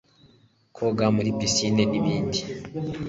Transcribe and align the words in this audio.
koga 0.75 1.05
muri 1.15 1.29
piscine 1.37 1.83
n'ibindi 1.91 2.39